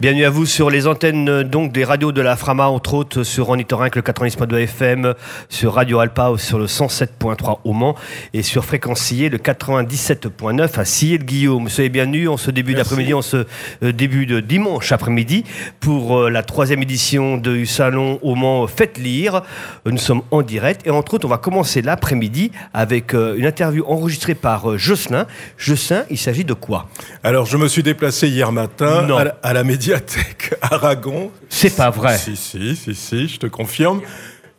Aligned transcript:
Bienvenue 0.00 0.24
à 0.24 0.30
vous 0.30 0.46
sur 0.46 0.70
les 0.70 0.86
antennes 0.86 1.28
euh, 1.28 1.44
donc 1.44 1.72
des 1.72 1.84
radios 1.84 2.10
de 2.10 2.22
la 2.22 2.34
Frama, 2.34 2.68
entre 2.68 2.94
autres 2.94 3.22
sur 3.22 3.50
Ornithorynque 3.50 3.96
le 3.96 4.00
90.2 4.00 4.62
FM, 4.62 5.12
sur 5.50 5.74
Radio 5.74 5.98
Alpa 5.98 6.32
sur 6.38 6.58
le 6.58 6.64
107.3 6.64 7.58
au 7.64 7.74
Mans 7.74 7.94
et 8.32 8.42
sur 8.42 8.64
Fréquencier 8.64 9.28
le 9.28 9.36
97.9 9.36 10.80
à 10.80 10.84
Sillé-le-Guillaume. 10.86 11.68
Soyez 11.68 11.90
bienvenus 11.90 12.30
en 12.30 12.38
ce 12.38 12.50
début 12.50 12.72
d'après-midi, 12.72 13.12
en 13.12 13.20
ce 13.20 13.44
euh, 13.82 13.92
début 13.92 14.24
de 14.24 14.40
dimanche 14.40 14.90
après-midi 14.90 15.44
pour 15.80 16.16
euh, 16.16 16.30
la 16.30 16.42
troisième 16.42 16.80
édition 16.80 17.36
du 17.36 17.66
salon 17.66 18.18
au 18.22 18.36
Mans 18.36 18.66
Faites 18.68 18.96
Lire. 18.96 19.42
Nous 19.84 19.98
sommes 19.98 20.22
en 20.30 20.40
direct 20.40 20.86
et 20.86 20.90
entre 20.90 21.12
autres 21.12 21.26
on 21.26 21.30
va 21.30 21.36
commencer 21.36 21.82
l'après-midi 21.82 22.52
avec 22.72 23.12
une 23.12 23.44
interview 23.44 23.84
enregistrée 23.86 24.34
par 24.34 24.78
Jocelyn. 24.78 25.26
Jocelyn, 25.58 26.04
il 26.08 26.16
s'agit 26.16 26.46
de 26.46 26.54
quoi? 26.54 26.88
Alors 27.22 27.44
je 27.44 27.58
me 27.58 27.68
suis 27.68 27.82
déplacé 27.82 28.28
hier 28.28 28.50
matin 28.50 29.06
à 29.14 29.24
la, 29.24 29.36
à 29.42 29.52
la 29.52 29.62
médiathèque 29.90 30.54
Aragon. 30.62 31.30
C'est 31.48 31.76
pas 31.76 31.90
vrai. 31.90 32.16
Si, 32.16 32.36
si, 32.36 32.76
si, 32.76 32.94
si, 32.94 33.28
je 33.28 33.38
te 33.38 33.46
confirme. 33.46 34.00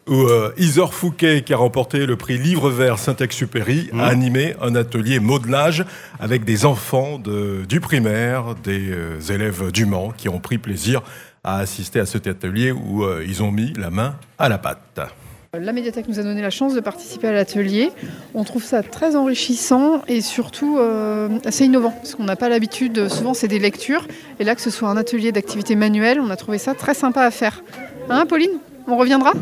Où 0.07 0.23
euh, 0.23 0.51
Isor 0.57 0.95
Fouquet, 0.95 1.43
qui 1.43 1.53
a 1.53 1.57
remporté 1.57 2.07
le 2.07 2.17
prix 2.17 2.37
Livre 2.39 2.71
Vert 2.71 2.97
Saint-Exupéry, 2.97 3.89
a 3.93 3.95
mmh. 3.95 3.99
animé 3.99 4.55
un 4.59 4.73
atelier 4.75 5.19
modelage 5.19 5.85
avec 6.19 6.43
des 6.43 6.65
enfants 6.65 7.19
de, 7.19 7.63
du 7.69 7.79
primaire, 7.79 8.55
des 8.63 8.89
euh, 8.89 9.21
élèves 9.29 9.71
du 9.71 9.85
Mans, 9.85 10.11
qui 10.11 10.27
ont 10.27 10.39
pris 10.39 10.57
plaisir 10.57 11.01
à 11.43 11.59
assister 11.59 11.99
à 11.99 12.07
cet 12.07 12.25
atelier 12.25 12.71
où 12.71 13.05
euh, 13.05 13.23
ils 13.25 13.43
ont 13.43 13.51
mis 13.51 13.73
la 13.73 13.91
main 13.91 14.15
à 14.39 14.49
la 14.49 14.57
pâte. 14.57 14.99
La 15.59 15.73
médiathèque 15.73 16.07
nous 16.07 16.17
a 16.17 16.23
donné 16.23 16.41
la 16.41 16.49
chance 16.49 16.73
de 16.73 16.79
participer 16.79 17.27
à 17.27 17.33
l'atelier. 17.33 17.91
On 18.33 18.45
trouve 18.45 18.63
ça 18.63 18.83
très 18.83 19.17
enrichissant 19.17 20.01
et 20.07 20.21
surtout 20.21 20.77
euh, 20.79 21.27
assez 21.43 21.65
innovant, 21.65 21.91
parce 21.91 22.15
qu'on 22.15 22.23
n'a 22.23 22.37
pas 22.37 22.47
l'habitude, 22.47 23.09
souvent 23.09 23.33
c'est 23.33 23.49
des 23.49 23.59
lectures, 23.59 24.07
et 24.39 24.45
là 24.45 24.55
que 24.55 24.61
ce 24.61 24.69
soit 24.69 24.87
un 24.87 24.95
atelier 24.95 25.33
d'activité 25.33 25.75
manuelle, 25.75 26.21
on 26.21 26.29
a 26.29 26.37
trouvé 26.37 26.57
ça 26.57 26.73
très 26.73 26.93
sympa 26.93 27.23
à 27.23 27.31
faire. 27.31 27.65
Hein 28.09 28.25
Pauline 28.27 28.59
On 28.87 28.95
reviendra? 28.95 29.33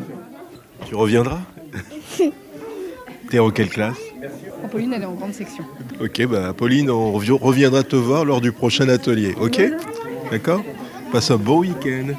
Tu 0.88 0.96
reviendras? 0.96 1.42
T'es 3.30 3.38
en 3.38 3.52
quelle 3.52 3.70
classe? 3.70 4.00
Pauline, 4.72 4.94
elle 4.94 5.04
est 5.04 5.06
en 5.06 5.14
grande 5.14 5.36
section. 5.36 5.64
Ok, 6.02 6.26
bah 6.26 6.56
Pauline, 6.58 6.90
on 6.90 7.12
reviendra 7.12 7.84
te 7.84 7.96
voir 7.96 8.26
lors 8.26 8.42
du 8.42 8.52
prochain 8.52 8.90
atelier, 8.90 9.36
ok? 9.40 9.62
D'accord? 10.32 10.64
Passe 11.12 11.30
un 11.30 11.38
beau 11.38 11.60
week-end. 11.60 12.16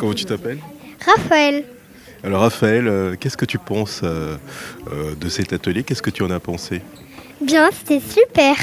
Comment 0.00 0.12
tu 0.12 0.24
t'appelles? 0.24 0.58
Raphaël. 1.06 1.62
Alors 2.24 2.42
Raphaël, 2.42 2.86
euh, 2.86 3.16
qu'est-ce 3.18 3.36
que 3.36 3.44
tu 3.44 3.58
penses 3.58 4.00
euh, 4.04 4.36
euh, 4.92 5.14
de 5.20 5.28
cet 5.28 5.52
atelier? 5.52 5.82
Qu'est-ce 5.82 6.02
que 6.02 6.10
tu 6.10 6.22
en 6.22 6.30
as 6.30 6.38
pensé? 6.38 6.80
Bien, 7.40 7.68
c'était 7.76 8.00
super. 8.00 8.54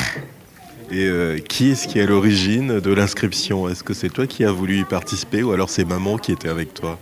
Et 0.91 1.43
qui 1.47 1.71
est-ce 1.71 1.87
qui 1.87 1.99
est 1.99 2.03
à 2.03 2.05
l'origine 2.07 2.79
de 2.79 2.91
l'inscription? 2.91 3.69
Est-ce 3.69 3.83
que 3.83 3.93
c'est 3.93 4.09
toi 4.09 4.25
qui 4.25 4.43
as 4.43 4.51
voulu 4.51 4.79
y 4.79 4.83
participer 4.83 5.43
ou 5.43 5.51
alors 5.51 5.69
c'est 5.69 5.85
maman 5.85 6.17
qui 6.17 6.31
était 6.31 6.49
avec 6.49 6.73
toi? 6.73 6.97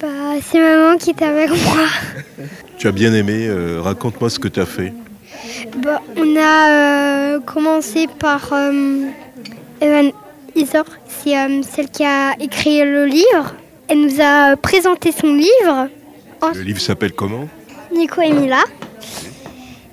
Bah, 0.00 0.08
c'est 0.42 0.58
maman 0.58 0.96
qui 0.96 1.10
était 1.10 1.26
avec 1.26 1.50
moi. 1.50 1.86
tu 2.78 2.88
as 2.88 2.92
bien 2.92 3.14
aimé, 3.14 3.48
raconte-moi 3.78 4.28
ce 4.28 4.40
que 4.40 4.48
tu 4.48 4.58
as 4.58 4.66
fait. 4.66 4.92
Bah, 5.76 6.02
on 6.16 6.34
a 6.36 7.38
commencé 7.40 8.08
par 8.18 8.52
Evan 9.80 10.10
Isor, 10.56 10.86
c'est 11.06 11.36
celle 11.62 11.90
qui 11.90 12.04
a 12.04 12.32
écrit 12.40 12.82
le 12.82 13.04
livre. 13.04 13.54
Elle 13.86 14.00
nous 14.00 14.20
a 14.20 14.56
présenté 14.56 15.12
son 15.12 15.32
livre. 15.32 15.88
Le 16.54 16.62
livre 16.62 16.80
s'appelle 16.80 17.12
comment 17.12 17.48
Nico 17.94 18.20
et 18.20 18.32
Mila. 18.32 18.62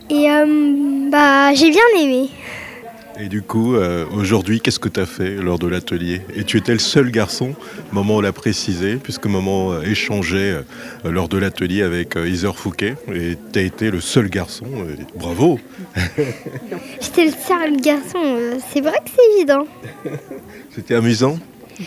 Et 0.09 0.29
euh, 0.29 1.09
bah, 1.09 1.53
j'ai 1.53 1.69
bien 1.71 1.81
aimé. 1.99 2.29
Et 3.17 3.29
du 3.29 3.41
coup, 3.41 3.75
euh, 3.75 4.05
aujourd'hui, 4.11 4.59
qu'est-ce 4.59 4.79
que 4.79 4.89
tu 4.89 4.99
as 4.99 5.05
fait 5.05 5.35
lors 5.35 5.57
de 5.57 5.67
l'atelier? 5.67 6.21
Et 6.35 6.43
tu 6.43 6.57
étais 6.57 6.73
le 6.73 6.79
seul 6.79 7.09
garçon, 7.09 7.55
maman 7.93 8.19
l'a 8.19 8.33
précisé, 8.33 8.97
puisque 8.97 9.25
maman 9.25 9.71
euh, 9.71 9.81
échangeait 9.83 10.61
lors 11.05 11.29
de 11.29 11.37
l'atelier 11.37 11.81
avec 11.81 12.15
Isor 12.15 12.59
Fouquet, 12.59 12.95
et 13.13 13.37
tu 13.53 13.59
as 13.59 13.61
été 13.61 13.89
le 13.89 14.01
seul 14.01 14.29
garçon. 14.29 14.65
bravo 15.15 15.59
J'étais 17.01 17.25
le 17.25 17.31
seul 17.31 17.77
garçon, 17.77 18.19
c'est 18.73 18.81
vrai 18.81 18.99
que 19.05 19.11
c'est 19.15 19.37
évident. 19.37 19.65
C'était 20.75 20.95
amusant? 20.95 21.39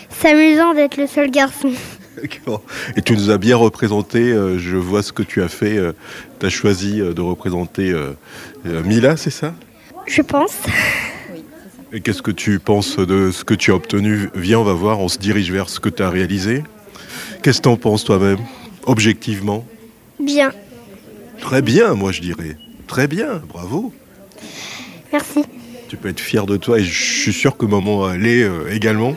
C'est 0.09 0.29
amusant 0.29 0.73
d'être 0.73 0.97
le 0.97 1.05
seul 1.05 1.29
garçon. 1.29 1.71
Et 2.95 3.01
tu 3.01 3.13
nous 3.13 3.29
as 3.29 3.37
bien 3.37 3.55
représenté, 3.55 4.31
euh, 4.31 4.57
je 4.57 4.77
vois 4.77 5.03
ce 5.03 5.13
que 5.13 5.23
tu 5.23 5.41
as 5.41 5.47
fait. 5.47 5.77
Euh, 5.77 5.93
tu 6.39 6.45
as 6.45 6.49
choisi 6.49 7.01
euh, 7.01 7.13
de 7.13 7.21
représenter 7.21 7.93
Mila, 8.65 9.17
c'est 9.17 9.29
ça? 9.29 9.53
Je 10.07 10.21
pense. 10.21 10.57
Et 11.91 12.01
qu'est-ce 12.01 12.21
que 12.21 12.31
tu 12.31 12.59
penses 12.59 12.97
de 12.97 13.31
ce 13.31 13.43
que 13.43 13.53
tu 13.53 13.71
as 13.71 13.75
obtenu? 13.75 14.29
Viens, 14.35 14.59
on 14.59 14.63
va 14.63 14.73
voir, 14.73 14.99
on 14.99 15.07
se 15.07 15.17
dirige 15.17 15.51
vers 15.51 15.69
ce 15.69 15.79
que 15.79 15.89
tu 15.89 16.03
as 16.03 16.09
réalisé. 16.09 16.63
Qu'est-ce 17.41 17.59
que 17.59 17.63
tu 17.63 17.69
en 17.69 17.77
penses 17.77 18.03
toi-même, 18.03 18.39
objectivement? 18.85 19.65
Bien. 20.19 20.51
Très 21.39 21.61
bien, 21.61 21.93
moi 21.93 22.11
je 22.11 22.21
dirais. 22.21 22.57
Très 22.87 23.07
bien, 23.07 23.41
bravo. 23.47 23.93
Merci. 25.11 25.43
Tu 25.87 25.97
peux 25.97 26.09
être 26.09 26.19
fier 26.19 26.45
de 26.45 26.57
toi 26.57 26.79
et 26.79 26.83
je 26.83 27.21
suis 27.21 27.33
sûr 27.33 27.57
que 27.57 27.65
maman 27.65 28.09
l'est 28.09 28.47
également. 28.69 29.15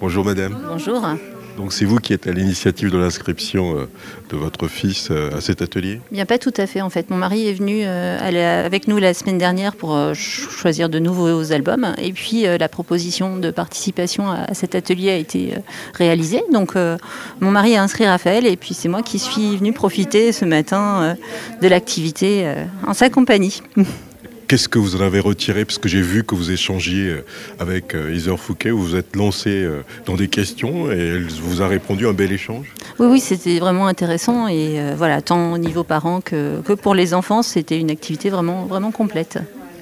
Bonjour 0.00 0.24
madame. 0.24 0.58
Bonjour. 0.66 1.04
Donc 1.56 1.72
c'est 1.72 1.84
vous 1.84 1.98
qui 1.98 2.12
êtes 2.12 2.26
à 2.26 2.32
l'initiative 2.32 2.90
de 2.90 2.98
l'inscription 2.98 3.78
euh, 3.78 3.88
de 4.30 4.36
votre 4.36 4.66
fils 4.66 5.08
euh, 5.10 5.36
à 5.36 5.40
cet 5.40 5.62
atelier? 5.62 6.00
Bien 6.10 6.26
pas 6.26 6.38
tout 6.38 6.52
à 6.56 6.66
fait 6.66 6.80
en 6.80 6.90
fait. 6.90 7.10
Mon 7.10 7.16
mari 7.16 7.48
est 7.48 7.52
venu 7.52 7.82
euh, 7.84 8.64
avec 8.64 8.88
nous 8.88 8.98
la 8.98 9.14
semaine 9.14 9.38
dernière 9.38 9.74
pour 9.74 9.96
choisir 10.14 10.88
de 10.88 10.98
nouveaux 10.98 11.52
albums 11.52 11.94
et 11.98 12.12
puis 12.12 12.44
la 12.44 12.68
proposition 12.68 13.36
de 13.36 13.50
participation 13.50 14.30
à, 14.30 14.52
cet 14.54 14.74
atelier 14.74 15.10
a 15.10 15.16
été 15.16 15.54
réalisée. 15.94 16.42
Donc 16.52 16.74
mon 17.40 17.50
mari 17.50 17.76
a 17.76 17.82
inscrit 17.82 18.06
Raphaël 18.06 18.46
et 18.46 18.56
puis 18.56 18.74
c'est 18.74 18.88
moi 18.88 19.02
qui 19.02 19.18
suis 19.18 19.56
venu 19.56 19.72
profiter 19.72 20.32
ce 20.32 20.44
matin 20.44 21.16
de 21.62 21.68
l'activité 21.68 22.52
en 22.86 22.94
sa 22.94 23.10
compagnie. 23.10 23.62
Qu'est-ce 24.46 24.68
que 24.68 24.78
vous 24.78 24.96
en 24.96 25.00
avez 25.00 25.20
retiré? 25.20 25.64
Parce 25.64 25.78
que 25.78 25.88
j'ai 25.88 26.02
vu 26.02 26.22
que 26.22 26.34
vous 26.34 26.50
échangiez 26.50 27.08
euh, 27.08 27.24
avec 27.58 27.94
euh, 27.94 28.12
Isor 28.14 28.38
Fouquet, 28.38 28.70
vous 28.70 28.82
vous 28.82 28.96
êtes 28.96 29.16
lancé 29.16 29.50
euh, 29.50 29.80
dans 30.04 30.16
des 30.16 30.28
questions 30.28 30.92
et 30.92 30.98
elle 30.98 31.28
vous 31.28 31.62
a 31.62 31.68
répondu 31.68 32.06
un 32.06 32.12
bel 32.12 32.30
échange. 32.30 32.66
Oui, 32.98 33.06
oui, 33.10 33.20
c'était 33.20 33.58
vraiment 33.58 33.86
intéressant 33.86 34.46
et 34.46 34.78
voilà, 34.96 35.22
tant 35.22 35.52
au 35.52 35.58
niveau 35.58 35.82
parents 35.82 36.20
que, 36.20 36.60
que 36.60 36.74
pour 36.74 36.94
les 36.94 37.14
enfants, 37.14 37.42
c'était 37.42 37.80
une 37.80 37.90
activité 37.90 38.28
vraiment, 38.28 38.66
vraiment 38.66 38.90
complète. 38.90 39.38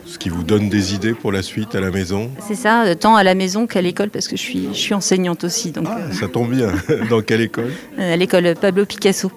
Ce 0.06 0.18
qui 0.18 0.28
vous 0.28 0.44
donne 0.44 0.68
des 0.68 0.94
idées 0.94 1.14
pour 1.14 1.32
la 1.32 1.42
suite 1.42 1.74
à 1.74 1.80
la 1.80 1.90
maison? 1.90 2.30
C'est 2.46 2.54
ça, 2.54 2.94
tant 2.94 3.16
à 3.16 3.24
la 3.24 3.34
maison 3.34 3.66
qu'à 3.66 3.82
l'école, 3.82 4.10
parce 4.10 4.28
que 4.28 4.36
je 4.36 4.42
suis, 4.42 4.68
je 4.72 4.78
suis 4.78 4.94
enseignante 4.94 5.42
aussi. 5.44 5.72
Donc, 5.72 5.86
ah, 5.88 6.12
ça 6.12 6.28
tombe 6.28 6.50
bien. 6.50 6.72
Dans 7.10 7.22
quelle 7.22 7.40
école? 7.40 7.72
À 7.98 8.16
l'école 8.16 8.54
Pablo 8.60 8.86
Picasso. 8.86 9.32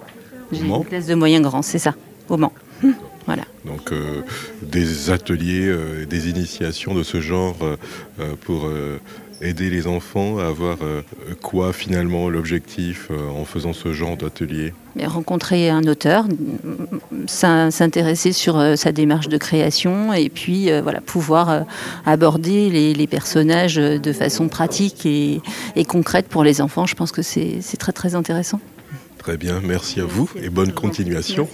J'ai 0.51 0.61
une 0.61 0.85
classe 0.85 1.07
de 1.07 1.15
moyen 1.15 1.41
grand, 1.41 1.61
c'est 1.61 1.79
ça, 1.79 1.95
au 2.29 2.37
Mans. 2.37 2.53
Voilà. 3.25 3.43
Donc 3.65 3.91
euh, 3.91 4.21
des 4.61 5.09
ateliers, 5.09 5.67
euh, 5.67 6.05
des 6.05 6.29
initiations 6.29 6.93
de 6.93 7.03
ce 7.03 7.21
genre 7.21 7.57
euh, 7.61 8.35
pour 8.41 8.69
aider 9.41 9.69
les 9.69 9.85
enfants 9.85 10.37
à 10.39 10.45
avoir 10.45 10.77
quoi 11.41 11.73
finalement 11.73 12.29
l'objectif 12.29 13.11
en 13.11 13.43
faisant 13.43 13.73
ce 13.73 13.91
genre 13.91 14.15
d'atelier 14.15 14.73
Rencontrer 15.03 15.69
un 15.69 15.83
auteur, 15.83 16.25
s'intéresser 17.27 18.31
sur 18.31 18.77
sa 18.77 18.93
démarche 18.93 19.27
de 19.27 19.37
création 19.37 20.13
et 20.13 20.29
puis 20.29 20.69
voilà, 20.81 21.01
pouvoir 21.01 21.65
aborder 22.05 22.69
les, 22.69 23.07
personnages 23.07 23.75
de 23.75 24.13
façon 24.13 24.47
pratique 24.47 25.05
et, 25.05 25.41
concrète 25.85 26.29
pour 26.29 26.45
les 26.45 26.61
enfants. 26.61 26.85
Je 26.85 26.95
pense 26.95 27.11
que 27.11 27.21
c'est 27.21 27.77
très 27.77 27.91
très 27.91 28.15
intéressant. 28.15 28.61
Très 29.25 29.37
bien, 29.37 29.59
merci 29.59 29.99
à 30.01 30.05
vous 30.05 30.29
et 30.39 30.49
bonne 30.49 30.71
continuation. 30.71 31.49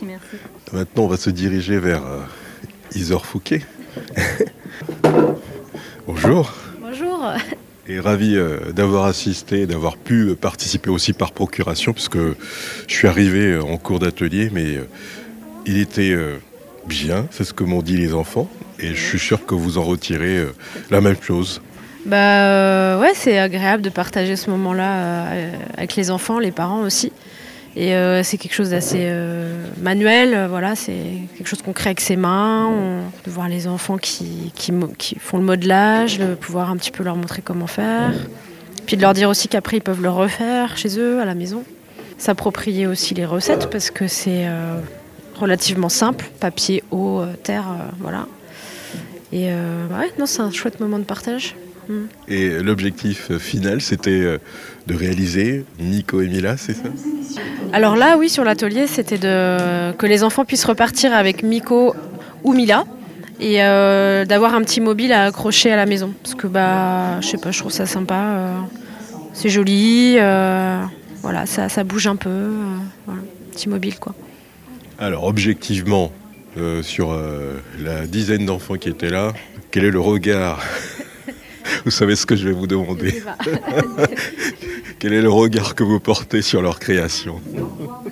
Maintenant, 0.73 1.03
on 1.03 1.07
va 1.07 1.15
se 1.15 1.29
diriger 1.29 1.79
vers 1.79 2.05
euh, 2.05 2.19
Isor 2.95 3.25
Fouquet. 3.25 3.61
Bonjour. 6.05 6.53
Bonjour. 6.81 7.31
Et 7.87 8.01
ravi 8.01 8.35
euh, 8.35 8.73
d'avoir 8.73 9.05
assisté, 9.05 9.67
d'avoir 9.67 9.95
pu 9.95 10.35
participer 10.35 10.89
aussi 10.89 11.13
par 11.13 11.31
procuration, 11.31 11.93
puisque 11.93 12.17
je 12.17 12.93
suis 12.93 13.07
arrivé 13.07 13.57
en 13.57 13.77
cours 13.77 13.99
d'atelier, 13.99 14.49
mais 14.51 14.75
euh, 14.75 14.89
il 15.65 15.77
était 15.77 16.13
bien, 16.85 17.25
c'est 17.31 17.45
ce 17.45 17.53
que 17.53 17.63
m'ont 17.63 17.81
dit 17.81 17.95
les 17.95 18.13
enfants, 18.13 18.49
et 18.79 18.93
je 18.93 19.01
suis 19.01 19.19
sûr 19.19 19.45
que 19.45 19.55
vous 19.55 19.77
en 19.77 19.83
retirez 19.83 20.45
la 20.89 20.99
même 20.99 21.21
chose. 21.21 21.61
Bah 22.05 22.99
ouais, 22.99 23.13
c'est 23.13 23.39
agréable 23.39 23.81
de 23.81 23.89
partager 23.89 24.35
ce 24.35 24.49
moment-là 24.49 25.53
avec 25.77 25.95
les 25.95 26.11
enfants, 26.11 26.37
les 26.37 26.51
parents 26.51 26.81
aussi. 26.81 27.13
Et 27.75 27.95
euh, 27.95 28.21
c'est 28.21 28.37
quelque 28.37 28.53
chose 28.53 28.71
d'assez 28.71 29.03
euh, 29.03 29.65
manuel, 29.81 30.33
euh, 30.33 30.47
voilà, 30.49 30.75
c'est 30.75 30.93
quelque 31.37 31.47
chose 31.47 31.61
qu'on 31.61 31.71
crée 31.71 31.89
avec 31.89 32.01
ses 32.01 32.17
mains, 32.17 33.01
de 33.25 33.31
voir 33.31 33.47
les 33.47 33.67
enfants 33.67 33.97
qui, 33.97 34.51
font 35.19 35.37
le 35.37 35.43
modelage, 35.43 36.17
de 36.17 36.35
pouvoir 36.35 36.69
un 36.69 36.75
petit 36.75 36.91
peu 36.91 37.03
leur 37.03 37.15
montrer 37.15 37.41
comment 37.41 37.67
faire, 37.67 38.13
puis 38.85 38.97
de 38.97 39.01
leur 39.01 39.13
dire 39.13 39.29
aussi 39.29 39.47
qu'après 39.47 39.77
ils 39.77 39.81
peuvent 39.81 40.01
le 40.01 40.09
refaire 40.09 40.77
chez 40.77 40.99
eux, 40.99 41.21
à 41.21 41.25
la 41.25 41.33
maison. 41.33 41.63
S'approprier 42.17 42.87
aussi 42.87 43.13
les 43.13 43.25
recettes 43.25 43.69
parce 43.69 43.89
que 43.89 44.07
c'est 44.07 44.45
relativement 45.35 45.89
simple, 45.89 46.29
papier, 46.39 46.83
eau, 46.91 47.23
terre, 47.41 47.65
voilà. 47.99 48.27
Et 49.31 49.45
ouais, 49.47 50.11
non, 50.19 50.25
c'est 50.25 50.41
un 50.41 50.51
chouette 50.51 50.79
moment 50.81 50.99
de 50.99 51.03
partage. 51.03 51.55
Mm. 51.91 52.07
Et 52.29 52.49
l'objectif 52.63 53.37
final, 53.37 53.81
c'était 53.81 54.11
euh, 54.11 54.37
de 54.87 54.95
réaliser 54.95 55.65
Nico 55.79 56.21
et 56.21 56.27
Mila, 56.27 56.57
c'est 56.57 56.73
ça? 56.73 56.89
Alors 57.73 57.95
là, 57.95 58.17
oui, 58.17 58.29
sur 58.29 58.43
l'atelier, 58.43 58.87
c'était 58.87 59.17
de 59.17 59.91
que 59.93 60.05
les 60.05 60.23
enfants 60.23 60.45
puissent 60.45 60.65
repartir 60.65 61.13
avec 61.13 61.43
Miko 61.43 61.95
ou 62.43 62.53
Mila 62.53 62.85
et 63.39 63.63
euh, 63.63 64.25
d'avoir 64.25 64.55
un 64.55 64.61
petit 64.61 64.81
mobile 64.81 65.13
à 65.13 65.25
accrocher 65.25 65.71
à 65.71 65.75
la 65.75 65.85
maison. 65.85 66.13
Parce 66.23 66.35
que 66.35 66.47
bah, 66.47 67.19
je 67.21 67.27
sais 67.27 67.37
pas, 67.37 67.51
je 67.51 67.59
trouve 67.59 67.71
ça 67.71 67.85
sympa. 67.85 68.15
euh, 68.15 68.59
c'est 69.33 69.49
joli, 69.49 70.15
euh, 70.17 70.81
voilà, 71.21 71.45
ça, 71.45 71.69
ça 71.69 71.83
bouge 71.85 72.07
un 72.07 72.17
peu, 72.17 72.29
euh, 72.29 72.51
voilà, 73.05 73.21
petit 73.51 73.69
mobile 73.69 73.97
quoi. 73.97 74.13
Alors, 74.99 75.23
objectivement, 75.23 76.11
euh, 76.57 76.83
sur 76.83 77.11
euh, 77.11 77.57
la 77.81 78.05
dizaine 78.05 78.45
d'enfants 78.45 78.75
qui 78.75 78.89
étaient 78.89 79.09
là, 79.09 79.31
quel 79.71 79.85
est 79.85 79.91
le 79.91 80.01
regard 80.01 80.61
Vous 81.85 81.91
savez 81.91 82.15
ce 82.15 82.25
que 82.25 82.35
je 82.35 82.47
vais 82.47 82.53
vous 82.53 82.67
demander. 82.67 83.21
Quel 84.99 85.13
est 85.13 85.21
le 85.21 85.29
regard 85.31 85.73
que 85.75 85.83
vous 85.83 85.99
portez 85.99 86.41
sur 86.41 86.61
leur 86.61 86.79
création 86.79 87.41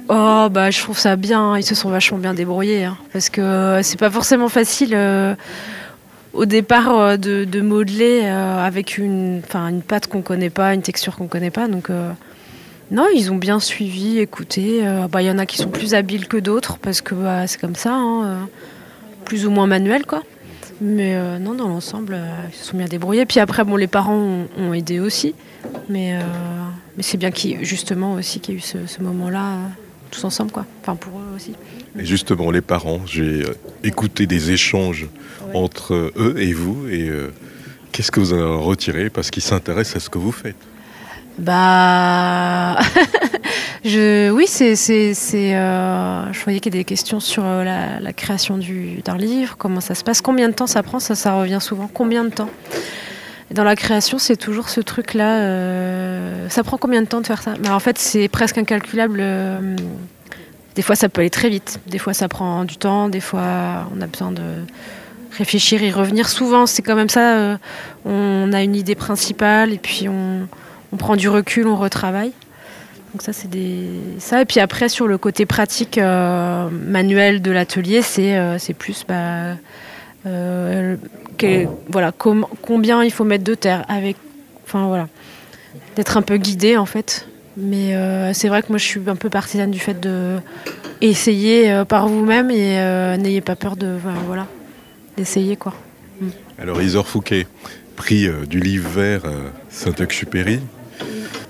Oh 0.10 0.48
bah 0.52 0.72
je 0.72 0.80
trouve 0.80 0.98
ça 0.98 1.16
bien, 1.16 1.56
ils 1.58 1.64
se 1.64 1.76
sont 1.76 1.90
vachement 1.90 2.18
bien 2.18 2.34
débrouillés 2.34 2.86
hein, 2.86 2.98
parce 3.14 3.30
que 3.30 3.42
euh, 3.42 3.84
c'est 3.84 4.00
pas 4.00 4.10
forcément 4.10 4.50
facile 4.50 4.94
euh, 4.96 5.36
au 6.34 6.46
départ 6.46 6.98
euh, 6.98 7.18
de, 7.18 7.44
de 7.46 7.62
modeler 7.62 8.22
euh, 8.24 8.66
avec 8.66 8.98
une, 8.98 9.42
enfin, 9.46 9.68
une 9.68 9.84
pâte 9.84 10.08
qu'on 10.08 10.24
connaît 10.24 10.50
pas, 10.50 10.74
une 10.74 10.82
texture 10.82 11.16
qu'on 11.16 11.28
connaît 11.28 11.52
pas. 11.52 11.68
Donc 11.68 11.92
euh, 11.92 12.10
non 12.90 13.06
ils 13.16 13.32
ont 13.32 13.36
bien 13.38 13.60
suivi, 13.60 14.18
écouté. 14.18 14.80
euh, 14.84 15.08
bah, 15.08 15.22
Il 15.22 15.28
y 15.28 15.32
en 15.32 15.38
a 15.38 15.46
qui 15.46 15.58
sont 15.58 15.70
plus 15.70 15.94
habiles 15.94 16.28
que 16.28 16.38
d'autres 16.38 16.80
parce 16.80 17.02
que 17.02 17.14
bah, 17.14 17.46
c'est 17.46 17.62
comme 17.62 17.76
ça, 17.76 17.94
hein, 17.94 18.26
euh, 18.26 18.36
plus 19.26 19.46
ou 19.46 19.52
moins 19.52 19.68
manuel 19.68 20.08
quoi. 20.08 20.24
Mais 20.82 21.16
euh, 21.16 21.40
non 21.40 21.56
dans 21.56 21.68
l'ensemble 21.68 22.14
euh, 22.14 22.32
ils 22.50 22.56
se 22.56 22.66
sont 22.66 22.78
bien 22.78 22.88
débrouillés. 22.88 23.26
Puis 23.26 23.40
après 23.40 23.64
bon 23.64 23.76
les 23.76 23.88
parents 23.88 24.16
ont, 24.16 24.48
ont 24.58 24.74
aidé 24.74 25.00
aussi, 25.00 25.36
mais 25.90 26.16
euh, 26.16 26.22
mais 26.96 27.04
c'est 27.04 27.18
bien 27.18 27.32
justement 27.62 28.14
aussi 28.14 28.40
qu'il 28.40 28.54
y 28.54 28.58
ait 28.58 28.60
eu 28.60 28.64
ce, 28.64 28.86
ce 28.88 29.02
moment-là. 29.02 29.58
tous 30.12 30.24
ensemble, 30.24 30.52
quoi. 30.52 30.66
Enfin, 30.82 30.96
pour 30.96 31.20
eux 31.20 31.36
aussi. 31.36 31.54
Et 31.98 32.06
justement, 32.06 32.52
les 32.52 32.62
parents, 32.62 33.02
j'ai 33.06 33.44
écouté 33.84 34.26
des 34.26 34.52
échanges 34.52 35.08
entre 35.54 36.12
eux 36.16 36.36
et 36.38 36.54
vous, 36.54 36.88
et 36.88 37.10
qu'est-ce 37.92 38.12
que 38.12 38.20
vous 38.20 38.34
en 38.34 38.62
retirez? 38.62 39.10
Parce 39.10 39.32
qu'ils 39.32 39.44
s'intéressent 39.44 39.98
à 39.98 40.00
ce 40.00 40.10
que 40.10 40.18
vous 40.18 40.32
faites. 40.32 40.56
Bah, 41.40 42.78
je, 43.86 44.30
oui, 44.32 44.46
c'est, 44.48 44.74
euh, 44.74 46.34
je 46.34 46.44
voyais 46.44 46.60
qu'il 46.60 46.74
y 46.74 46.78
a 46.78 46.80
des 46.80 46.86
questions 46.86 47.20
sur 47.20 47.44
euh, 47.46 47.64
la, 47.64 48.14
création 48.14 48.58
du, 48.58 49.02
d'un 49.06 49.18
livre, 49.18 49.56
comment 49.58 49.80
ça 49.80 49.96
se 49.96 50.04
passe, 50.04 50.22
combien 50.22 50.50
de 50.50 50.54
temps 50.54 50.68
ça 50.68 50.84
prend, 50.84 51.00
ça, 51.00 51.16
ça 51.16 51.34
revient 51.34 51.60
souvent, 51.62 51.90
combien 51.94 52.26
de 52.26 52.30
temps? 52.30 52.50
Dans 53.52 53.64
la 53.64 53.76
création, 53.76 54.20
c'est 54.20 54.36
toujours 54.36 54.70
ce 54.70 54.82
truc-là. 54.82 55.40
euh, 55.40 56.50
ça 56.50 56.64
prend 56.64 56.78
combien 56.78 57.02
de 57.02 57.08
temps 57.08 57.22
de 57.22 57.26
faire 57.26 57.42
ça? 57.42 57.54
En 57.70 57.80
fait, 57.80 57.98
c'est 57.98 58.28
presque 58.28 58.58
incalculable. 58.58 59.24
des 60.76 60.82
fois, 60.82 60.96
ça 60.96 61.10
peut 61.10 61.22
aller 61.22 61.32
très 61.32 61.50
vite. 61.50 61.80
Des 61.88 61.98
fois, 61.98 62.14
ça 62.14 62.28
prend 62.28 62.64
du 62.66 62.78
temps. 62.78 63.10
Des 63.10 63.22
fois, 63.22 63.90
on 63.96 64.02
a 64.02 64.08
besoin 64.08 64.32
de 64.32 64.44
réfléchir, 65.36 65.82
y 65.82 65.90
revenir. 65.90 66.30
Souvent, 66.30 66.68
c'est 66.68 66.84
quand 66.84 66.96
même 66.96 67.10
ça. 67.10 67.58
on 68.06 68.54
a 68.54 68.62
une 68.62 68.76
idée 68.76 68.94
principale 68.94 69.74
et 69.74 69.80
puis 69.80 70.08
on, 70.10 70.48
on 70.92 70.98
prend 70.98 71.16
du 71.16 71.28
recul, 71.28 71.66
on 71.66 71.76
retravaille. 71.76 72.34
Donc 73.12 73.22
ça, 73.24 73.34
c'est 73.34 73.50
des 73.50 73.88
ça. 74.20 74.42
Et 74.42 74.46
puis 74.46 74.60
après, 74.60 74.88
sur 74.88 75.08
le 75.08 75.18
côté 75.18 75.46
pratique 75.46 75.98
euh, 75.98 76.70
manuel 76.70 77.42
de 77.42 77.52
l'atelier, 77.52 78.02
c'est 78.02 78.38
euh, 78.38 78.58
plus 78.78 79.04
bah, 79.08 79.56
euh, 80.28 80.96
voilà 81.90 82.12
com- 82.12 82.46
combien 82.62 83.04
il 83.04 83.12
faut 83.12 83.24
mettre 83.24 83.44
de 83.44 83.56
terre 83.56 83.84
avec, 83.88 84.16
enfin 84.66 84.88
voilà, 84.88 85.08
d'être 85.96 86.18
un 86.18 86.22
peu 86.22 86.38
guidé 86.38 86.78
en 86.78 86.86
fait. 86.86 87.28
Mais 87.58 87.94
c'est 88.34 88.48
vrai 88.48 88.62
que 88.62 88.68
moi, 88.70 88.78
je 88.78 88.86
suis 88.86 89.02
un 89.08 89.16
peu 89.18 89.30
partisane 89.30 89.72
du 89.72 89.80
fait 89.80 90.00
de 90.00 90.38
essayer 91.02 91.84
par 91.90 92.08
vous-même 92.08 92.52
et 92.52 92.76
n'ayez 93.18 93.42
pas 93.42 93.56
peur 93.58 93.76
de 93.76 93.98
voilà 94.28 94.48
d'essayer 95.18 95.58
quoi. 95.58 95.74
Alors, 96.58 96.82
Isor 96.82 97.08
Fouquet, 97.08 97.48
prix 97.98 98.30
du 98.50 98.60
livre 98.62 98.90
vert 98.90 99.24
Saint-Exupéry, 99.70 100.62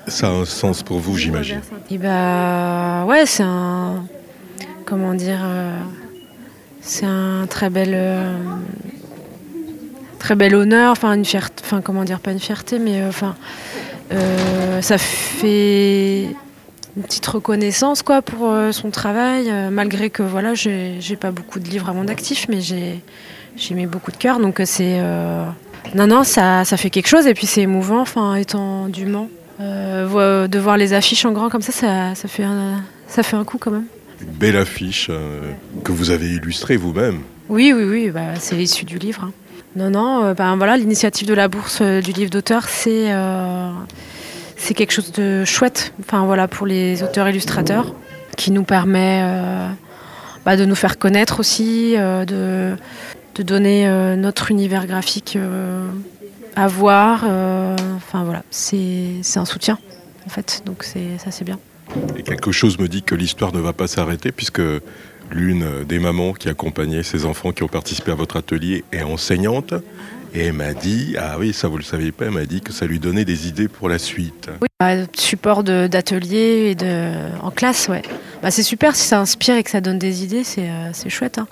ça 0.10 0.28
a 0.28 0.32
un 0.32 0.46
sens 0.46 0.84
pour 0.84 1.00
vous, 1.00 1.18
j'imagine. 1.18 1.62
Et 1.90 1.98
bah 1.98 3.06
ouais, 3.06 3.26
c'est 3.26 3.44
un 3.44 4.06
comment 4.86 5.14
dire, 5.14 5.40
euh, 5.44 5.78
c'est 6.82 7.06
un 7.06 7.46
très 7.48 7.70
bel 7.70 7.92
euh, 7.94 8.34
très 10.18 10.36
bel 10.36 10.56
honneur, 10.56 10.92
enfin 10.92 11.14
une 11.14 11.26
fierté, 11.26 11.64
enfin 11.64 11.82
comment 11.82 12.04
dire, 12.04 12.20
pas 12.20 12.32
une 12.32 12.40
fierté, 12.40 12.80
mais 12.80 13.02
euh, 13.02 13.10
enfin 13.10 13.36
ça 14.82 14.98
fait 14.98 16.24
une 16.98 17.04
petite 17.04 17.28
reconnaissance 17.28 18.02
quoi 18.02 18.24
pour 18.24 18.52
son 18.72 18.90
travail, 18.90 19.52
malgré 19.70 20.10
que 20.10 20.24
voilà, 20.24 20.56
j'ai 20.56 21.16
pas 21.20 21.30
beaucoup 21.30 21.60
de 21.60 21.70
livres 21.70 21.90
à 21.90 21.94
mon 21.94 22.08
actif, 22.08 22.48
mais 22.50 22.62
j'ai 22.62 23.02
j'ai 23.56 23.76
mis 23.76 23.86
beaucoup 23.86 24.12
de 24.12 24.18
cœur, 24.18 24.40
donc 24.40 24.62
c'est 24.66 25.00
non 25.94 26.08
non 26.08 26.24
ça 26.24 26.66
ça 26.66 26.78
fait 26.78 26.90
quelque 26.90 27.08
chose 27.08 27.28
et 27.28 27.36
puis 27.36 27.46
c'est 27.46 27.62
émouvant, 27.62 28.02
enfin 28.02 28.34
étant 28.36 28.88
du 28.88 29.06
Mans. 29.06 29.30
Euh, 29.60 30.48
de 30.48 30.58
voir 30.60 30.78
les 30.78 30.94
affiches 30.94 31.26
en 31.26 31.32
grand 31.34 31.50
comme 31.50 31.62
ça, 31.62 31.72
ça, 31.74 32.16
ça 32.16 32.28
fait 32.30 32.44
un, 32.44 32.82
ça 33.08 33.24
fait 33.24 33.36
un 33.36 33.44
coup 33.44 33.58
quand 33.58 33.72
même. 33.72 33.86
Une 34.22 34.32
belle 34.32 34.56
affiche 34.58 35.08
euh, 35.10 35.52
que 35.84 35.92
vous 35.92 36.12
avez 36.12 36.28
illustrée 36.28 36.78
vous-même. 36.78 37.20
Oui, 37.50 37.74
oui, 37.76 37.84
oui, 37.84 38.10
bah, 38.10 38.36
c'est 38.40 38.56
issu 38.58 38.86
du 38.86 38.98
livre. 38.98 39.26
hein. 39.26 39.32
Non, 39.76 39.90
non, 39.90 40.24
euh, 40.24 40.34
ben 40.34 40.56
voilà, 40.56 40.78
l'initiative 40.78 41.28
de 41.28 41.34
la 41.34 41.48
bourse 41.48 41.80
euh, 41.82 42.02
du 42.02 42.12
livre 42.12 42.30
d'auteur, 42.32 42.68
c'est 42.70 43.08
c'est 44.56 44.74
quelque 44.74 44.92
chose 44.92 45.12
de 45.14 45.46
chouette. 45.46 45.94
Enfin 46.02 46.26
voilà, 46.26 46.48
pour 46.48 46.68
les 46.68 47.02
auteurs-illustrateurs, 47.04 47.94
qui 48.36 48.52
nous 48.52 48.64
permet 48.64 49.24
bah, 50.46 50.58
de 50.58 50.66
nous 50.66 50.76
faire 50.76 50.98
connaître 50.98 51.40
aussi, 51.40 51.96
de, 51.96 52.76
de 53.36 53.44
donner 53.44 53.88
notre 54.18 54.52
univers 54.52 54.86
graphique 54.86 55.38
à 56.58 56.68
voir. 56.68 57.24
Enfin 58.00 58.24
voilà, 58.24 58.44
c'est 58.50 59.22
un 59.36 59.46
soutien 59.46 59.78
en 60.26 60.30
fait, 60.30 60.62
donc 60.66 60.84
ça 60.84 61.32
c'est 61.32 61.44
bien. 61.46 61.60
Et 62.18 62.24
quelque 62.24 62.52
chose 62.52 62.80
me 62.80 62.88
dit 62.88 63.04
que 63.04 63.16
l'histoire 63.16 63.54
ne 63.54 63.60
va 63.60 63.74
pas 63.74 63.88
s'arrêter 63.88 64.32
puisque 64.32 64.62
l'une 65.32 65.84
des 65.86 66.00
mamans 66.00 66.34
qui 66.34 66.50
accompagnait 66.50 67.04
ces 67.04 67.26
enfants 67.26 67.52
qui 67.52 67.64
ont 67.64 67.68
participé 67.68 68.12
à 68.12 68.16
votre 68.16 68.38
atelier 68.38 68.84
est 68.92 69.04
enseignante. 69.04 69.74
Et 70.36 70.46
elle 70.46 70.54
m'a 70.54 70.74
dit, 70.74 71.16
ah 71.18 71.38
oui, 71.40 71.54
ça 71.54 71.68
vous 71.68 71.78
le 71.78 71.84
saviez 71.84 72.12
pas, 72.12 72.26
elle 72.26 72.32
m'a 72.32 72.46
dit 72.46 72.62
que 72.62 72.72
ça 72.72 72.86
lui 72.86 73.00
donnait 73.00 73.26
des 73.26 73.48
idées 73.48 73.68
pour 73.68 73.90
la 73.90 73.98
suite. 73.98 74.50
Oui, 74.62 74.68
bah, 74.80 74.94
support 75.18 75.64
d'atelier 75.64 76.70
et 76.70 76.76
de 76.76 77.12
en 77.42 77.50
classe, 77.50 77.88
ouais. 77.88 78.04
Bah, 78.44 78.52
c'est 78.52 78.62
super 78.62 78.96
si 78.96 79.08
ça 79.08 79.20
inspire 79.20 79.56
et 79.56 79.64
que 79.64 79.72
ça 79.72 79.82
donne 79.82 79.98
des 79.98 80.24
idées, 80.24 80.44
c'est 80.44 80.70
euh, 80.70 80.92
chouette. 81.10 81.40
hein. 81.40 81.48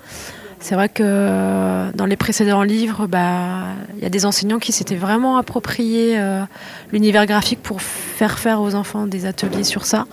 C'est 0.59 0.75
vrai 0.75 0.89
que 0.89 1.03
euh, 1.05 1.91
dans 1.93 2.05
les 2.05 2.17
précédents 2.17 2.63
livres, 2.63 3.07
bah, 3.07 3.67
il 3.95 4.03
y 4.03 4.05
a 4.05 4.09
des 4.09 4.25
enseignants 4.25 4.59
qui 4.59 4.71
s'étaient 4.71 4.95
vraiment 4.95 5.37
appropriés 5.37 6.19
euh, 6.19 6.43
l'univers 6.91 7.25
graphique 7.25 7.61
pour 7.61 7.81
faire 7.81 8.39
faire 8.39 8.61
aux 8.61 8.75
enfants 8.75 9.07
des 9.07 9.25
ateliers 9.25 9.63
sur 9.63 9.85
ça. 9.85 10.07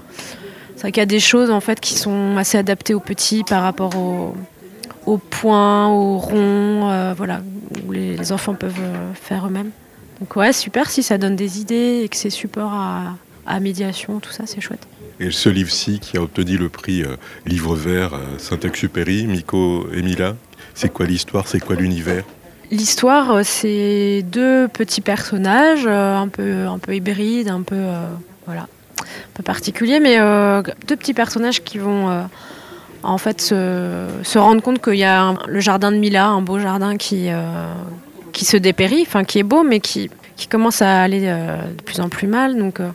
C'est 0.76 0.82
vrai 0.82 0.92
qu'il 0.92 1.00
y 1.00 1.02
a 1.02 1.06
des 1.06 1.20
choses 1.20 1.50
en 1.50 1.60
fait 1.60 1.80
qui 1.80 1.94
sont 1.94 2.36
assez 2.36 2.58
adaptées 2.58 2.94
aux 2.94 3.00
petits 3.00 3.42
par 3.44 3.62
rapport 3.62 3.96
aux, 3.96 5.18
points, 5.18 5.88
aux 5.88 6.18
ronds, 6.18 6.90
euh, 6.90 7.14
voilà, 7.16 7.40
où 7.86 7.92
les, 7.92 8.16
les 8.16 8.32
enfants 8.32 8.54
peuvent 8.54 8.74
euh, 8.80 9.14
faire 9.14 9.46
eux-mêmes. 9.46 9.70
Donc 10.20 10.36
ouais, 10.36 10.52
super 10.52 10.90
si 10.90 11.02
ça 11.02 11.18
donne 11.18 11.36
des 11.36 11.60
idées 11.60 12.02
et 12.04 12.08
que 12.08 12.16
c'est 12.16 12.30
support 12.30 12.72
à, 12.72 13.16
à 13.46 13.60
médiation, 13.60 14.20
tout 14.20 14.32
ça, 14.32 14.44
c'est 14.46 14.60
chouette. 14.60 14.86
Et 15.21 15.30
ce 15.30 15.49
livre-ci 15.49 16.00
qui 16.00 16.16
a 16.16 16.23
obtenu 16.23 16.56
le 16.56 16.68
prix 16.68 17.02
euh, 17.02 17.16
Livre 17.47 17.76
vert 17.76 18.14
euh, 18.14 18.38
Saint-Exupéry, 18.38 19.26
Miko 19.26 19.87
et 19.92 20.02
Mila, 20.02 20.35
c'est 20.75 20.92
quoi 20.92 21.06
l'histoire, 21.06 21.47
c'est 21.47 21.61
quoi 21.61 21.76
l'univers? 21.76 22.25
L'histoire, 22.71 23.30
euh, 23.30 23.42
c'est 23.44 24.23
deux 24.23 24.66
petits 24.68 25.00
personnages, 25.00 25.87
un 25.87 26.28
peu, 26.28 26.66
un 26.66 26.78
peu 26.78 26.97
hybrides, 26.97 27.49
un 27.49 27.62
peu, 27.62 27.80
voilà, 28.47 28.62
un 29.00 29.35
peu 29.35 29.42
particuliers, 29.44 30.00
mais 30.00 30.18
deux 30.88 30.97
petits 30.97 31.14
personnages 31.14 31.62
qui 31.62 31.78
vont 31.78 32.26
en 33.02 33.18
fait 33.18 33.40
se, 33.40 34.09
se 34.23 34.38
rendre 34.38 34.62
compte 34.62 34.83
qu'il 34.83 34.94
y 34.94 35.04
a 35.04 35.35
le 35.47 35.61
jardin 35.61 35.92
de 35.92 35.99
Mila, 35.99 36.26
un 36.26 36.42
beau 36.42 36.59
jardin 36.59 36.97
qui, 36.97 37.28
qui 38.33 38.44
se 38.44 38.56
dépérit, 38.56 39.02
enfin 39.06 39.23
qui 39.23 39.38
est 39.38 39.44
beau, 39.44 39.62
mais 39.62 39.78
qui, 39.78 40.11
commence 40.48 40.82
à 40.82 41.02
aller 41.02 41.22
euh, 41.24 41.56
de 41.76 41.82
plus 41.82 42.00
en 42.00 42.08
plus 42.08 42.26
mal. 42.26 42.56
Donc 42.56 42.80
euh, 42.80 42.88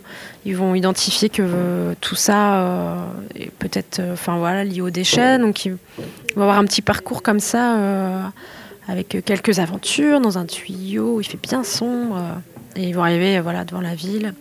ils 0.46 0.56
vont 0.56 0.76
identifier 0.76 1.30
que 1.30 1.42
euh, 1.42 1.94
tout 2.02 2.16
ça 2.16 3.08
est 3.36 3.52
peut-être, 3.52 4.02
enfin 4.14 4.38
voilà, 4.38 4.64
lié 4.64 4.82
aux 4.82 4.90
déchets. 4.90 5.40
Donc 5.40 5.66
ils 5.66 5.78
vont 6.36 6.44
avoir 6.44 6.58
un 6.58 6.66
petit 6.66 6.82
parcours 6.82 7.24
comme 7.24 7.40
ça. 7.40 8.32
avec 8.88 9.24
quelques 9.24 9.60
aventures 9.60 10.20
dans 10.20 10.38
un 10.38 10.46
tuyau 10.46 11.18
où 11.18 11.22
il 11.22 11.26
fait 11.26 11.40
bien 11.42 11.64
sombre. 11.64 12.18
Et 12.76 12.84
ils 12.84 12.94
vont 12.94 13.04
arriver 13.04 13.40
voilà, 13.40 13.66
devant 13.66 13.82
la 13.82 13.96
ville. 13.96 14.34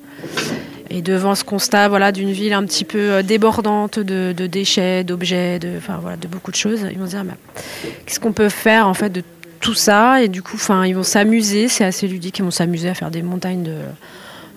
Et 0.90 1.02
devant 1.02 1.34
ce 1.34 1.44
constat 1.44 1.88
voilà, 1.88 2.12
d'une 2.12 2.30
ville 2.30 2.54
un 2.54 2.64
petit 2.64 2.84
peu 2.84 3.22
débordante 3.22 3.98
de, 3.98 4.32
déchets, 4.46 5.04
d'objets, 5.04 5.58
de, 5.58 5.72
voilà, 6.00 6.16
de 6.16 6.28
beaucoup 6.28 6.50
de 6.50 6.56
choses, 6.56 6.86
ils 6.90 6.98
vont 6.98 7.06
se 7.06 7.10
dire 7.10 7.24
bah, 7.24 7.34
qu'est-ce 8.06 8.20
qu'on 8.20 8.32
peut 8.32 8.48
faire 8.48 8.88
en 8.88 8.94
fait 8.94 9.10
de 9.10 9.22
tout 9.68 9.74
ça 9.74 10.22
et 10.22 10.28
du 10.28 10.40
coup, 10.40 10.56
ils 10.86 10.94
vont 10.94 11.02
s'amuser. 11.02 11.68
C'est 11.68 11.84
assez 11.84 12.08
ludique. 12.08 12.38
Ils 12.38 12.42
vont 12.42 12.50
s'amuser 12.50 12.88
à 12.88 12.94
faire 12.94 13.10
des 13.10 13.20
montagnes 13.20 13.62
de, 13.62 13.76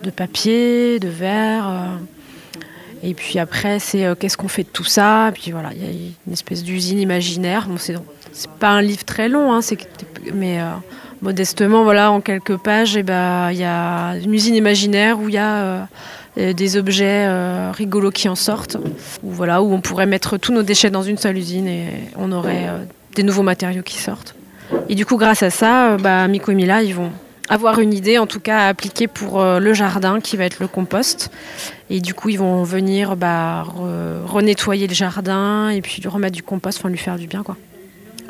de 0.04 0.10
papier, 0.10 1.00
de 1.00 1.10
verre. 1.10 1.70
euh. 1.70 2.58
Et 3.04 3.14
puis 3.14 3.38
après, 3.38 3.80
c'est 3.80 4.06
euh, 4.06 4.16
qu'est-ce 4.16 4.38
qu'on 4.38 4.48
fait 4.48 4.64
de 4.64 4.70
tout 4.70 4.86
ça 4.86 5.28
Et 5.28 5.32
Puis 5.34 5.52
voilà, 5.52 5.72
il 5.76 5.84
y 5.84 5.86
a 5.86 5.92
une 6.28 6.32
espèce 6.32 6.64
d'usine 6.64 6.98
imaginaire. 6.98 7.68
Bon, 7.68 7.76
c'est, 7.78 7.98
pas 8.58 8.70
un 8.70 8.82
livre 8.82 9.04
très 9.04 9.28
long, 9.28 9.52
hein, 9.52 9.60
mais 10.34 10.62
euh, 10.62 10.70
modestement, 11.22 11.84
voilà, 11.84 12.10
en 12.10 12.22
quelques 12.22 12.56
pages, 12.56 12.98
ben, 13.04 13.52
il 13.52 13.58
y 13.58 13.66
a 13.66 14.16
une 14.16 14.34
usine 14.34 14.56
imaginaire 14.56 15.20
où 15.20 15.28
il 15.28 15.36
y 15.36 15.38
a 15.38 15.90
des 16.38 16.78
objets 16.78 17.28
rigolos 17.74 18.12
qui 18.12 18.30
en 18.30 18.36
sortent. 18.36 18.78
Où, 19.24 19.30
voilà, 19.32 19.62
où 19.62 19.74
on 19.74 19.82
pourrait 19.82 20.06
mettre 20.06 20.38
tous 20.38 20.54
nos 20.54 20.64
déchets 20.64 20.90
dans 20.90 21.04
une 21.04 21.18
seule 21.18 21.38
usine 21.38 21.68
et 21.68 21.88
on 22.18 22.32
aurait 22.32 22.70
des 23.16 23.24
nouveaux 23.24 23.44
matériaux 23.44 23.84
qui 23.84 23.98
sortent. 23.98 24.36
Et 24.90 24.96
du 24.96 25.06
coup, 25.06 25.18
grâce 25.18 25.44
à 25.44 25.50
ça, 25.50 25.92
euh, 25.92 25.98
bah, 25.98 26.28
Miko 26.28 26.52
et 26.52 26.56
Mila, 26.56 26.84
ils 26.84 26.96
vont 26.96 27.12
avoir 27.50 27.80
une 27.80 27.94
idée, 27.94 28.18
en 28.18 28.28
tout 28.28 28.40
cas 28.40 28.60
à 28.60 28.68
appliquer 28.68 29.08
pour 29.08 29.42
euh, 29.42 29.60
le 29.60 29.74
jardin 29.74 30.20
qui 30.22 30.38
va 30.38 30.46
être 30.46 30.60
le 30.60 30.68
compost. 30.68 31.32
Et 31.90 32.00
du 32.00 32.14
coup, 32.14 32.30
ils 32.30 32.38
vont 32.40 32.64
venir 32.64 33.16
bah, 33.16 33.66
re- 33.68 34.26
renettoyer 34.26 34.88
le 34.88 34.94
jardin 34.94 35.70
et 35.70 35.82
puis 35.82 36.02
lui 36.02 36.10
remettre 36.10 36.36
du 36.36 36.44
compost, 36.44 36.78
enfin 36.80 36.90
lui 36.90 36.98
faire 36.98 37.18
du 37.18 37.28
bien. 37.28 37.44
quoi. 37.44 37.58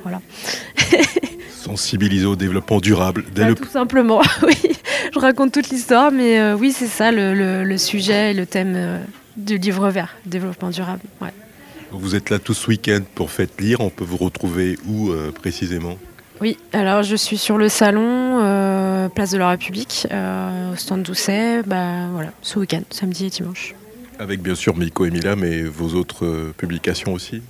Voilà. 0.04 0.20
Sensibiliser 1.52 2.26
au 2.26 2.36
développement 2.36 2.80
durable 2.80 3.24
dès 3.34 3.44
Bah, 3.44 3.48
le 3.50 3.56
Tout 3.56 3.66
simplement, 3.70 4.22
oui. 4.48 4.56
Je 5.14 5.20
raconte 5.20 5.52
toute 5.52 5.70
l'histoire, 5.70 6.12
mais 6.12 6.40
euh, 6.40 6.56
oui, 6.56 6.72
c'est 6.72 6.88
ça 6.88 7.12
le, 7.12 7.34
le- 7.36 7.64
le 7.64 7.78
sujet 7.78 8.32
et 8.32 8.34
le 8.34 8.46
thème 8.48 8.74
euh, 8.76 8.98
du 9.38 9.58
livre 9.58 9.90
vert, 9.90 10.16
développement 10.26 10.70
durable. 10.70 11.02
Ouais. 11.22 11.30
Vous 11.92 12.16
êtes 12.16 12.30
là 12.30 12.40
tout 12.40 12.54
ce 12.54 12.68
week-end 12.68 13.02
pour 13.14 13.30
Faites 13.32 13.60
Lire. 13.60 13.82
On 13.82 13.90
peut 13.90 14.06
vous 14.06 14.18
retrouver 14.18 14.78
où 14.88 15.12
précisément? 15.36 15.98
Oui, 16.42 16.58
alors 16.74 17.04
je 17.04 17.16
suis 17.16 17.38
sur 17.38 17.60
le 17.60 17.70
salon, 17.70 18.40
euh, 18.42 19.10
place 19.10 19.30
de 19.30 19.38
la 19.38 19.50
République, 19.50 20.08
euh, 20.12 20.74
au 20.74 20.76
stand 20.76 21.04
Doucet, 21.04 21.62
bah, 21.68 22.08
voilà, 22.12 22.32
ce 22.42 22.58
week-end, 22.58 22.82
samedi 22.90 23.28
et 23.28 23.30
dimanche. 23.30 23.76
Avec 24.18 24.42
bien 24.42 24.56
sûr 24.56 24.76
Miko 24.76 25.06
et 25.06 25.12
Mila, 25.12 25.36
mais 25.36 25.62
vos 25.62 25.90
autres 25.90 26.26
euh, 26.26 26.54
publications 26.58 27.14
aussi 27.14 27.44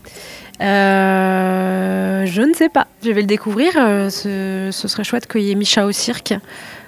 je 0.59 2.41
ne 2.41 2.53
sais 2.53 2.69
pas, 2.69 2.85
je 3.03 3.09
vais 3.09 3.21
le 3.21 3.27
découvrir. 3.27 3.73
ce, 3.73 4.69
ce 4.71 4.87
serait 4.87 5.03
chouette 5.03 5.25
qu'il 5.25 5.41
y 5.41 5.51
ait 5.51 5.55
Micha 5.55 5.87
au 5.87 5.91
cirque 5.91 6.35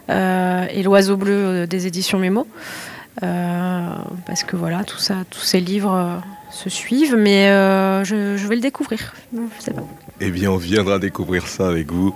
et 0.10 0.84
l'oiseau 0.84 1.18
bleu 1.18 1.66
des 1.66 1.88
éditions 1.88 2.20
Mémo. 2.20 2.46
Parce 3.20 4.44
que 4.46 4.56
voilà, 4.56 4.84
tout 4.84 5.00
ça, 5.00 5.16
tous 5.32 5.40
ces 5.42 5.60
livres 5.60 6.22
se 6.54 6.70
suivent, 6.70 7.16
mais 7.18 7.50
euh, 7.50 8.04
je, 8.04 8.38
je 8.38 8.48
vais 8.48 8.56
le 8.56 8.62
découvrir. 8.62 9.14
Je 9.34 9.64
sais 9.64 9.72
pas. 9.74 9.84
Eh 10.22 10.30
bien, 10.30 10.52
on 10.52 10.58
viendra 10.58 11.00
découvrir 11.00 11.48
ça 11.48 11.68
avec 11.68 11.92
vous 11.92 12.14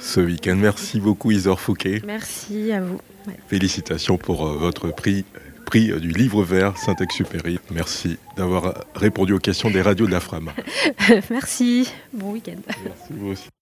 ce 0.00 0.20
week-end. 0.20 0.56
Merci 0.56 1.00
beaucoup 1.00 1.30
Isor 1.30 1.60
Fouquet. 1.60 2.02
Merci 2.06 2.72
à 2.72 2.80
vous. 2.80 3.00
Félicitations 3.48 4.18
pour 4.18 4.46
euh, 4.46 4.56
votre 4.56 4.88
prix, 4.88 5.24
prix 5.64 5.90
euh, 5.90 5.98
du 5.98 6.10
livre 6.10 6.42
vert 6.42 6.76
Saint-Exupéry. 6.76 7.58
Merci 7.70 8.18
d'avoir 8.36 8.84
répondu 8.94 9.32
aux 9.32 9.38
questions 9.38 9.70
des 9.70 9.82
radios 9.82 10.06
de 10.06 10.12
la 10.12 10.20
Frama. 10.20 10.52
Merci. 11.30 11.90
Bon 12.12 12.32
week-end. 12.32 12.60
Merci 12.84 13.04
vous 13.10 13.28
aussi. 13.30 13.48